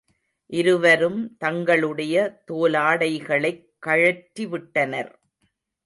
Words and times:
இருவரும் 0.45 1.37
தங்களுடைய 1.37 2.41
தோலாடைகளைக் 2.51 3.65
கழற்றிவிட்டனர். 3.85 5.11